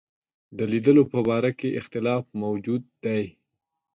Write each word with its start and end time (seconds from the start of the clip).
د 0.57 0.59
لیدلو 0.71 1.03
په 1.11 1.19
باره 1.27 1.51
کې 1.59 1.77
اختلاف 1.79 2.23
موجود 2.43 2.81
دی. 3.03 3.23